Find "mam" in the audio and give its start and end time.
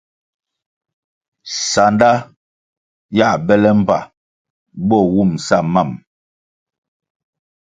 5.73-5.89